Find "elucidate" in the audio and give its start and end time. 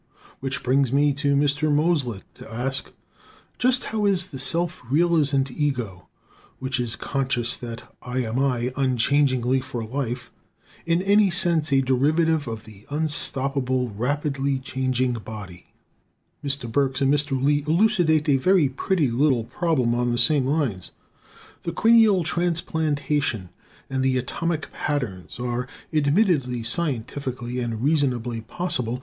17.67-18.27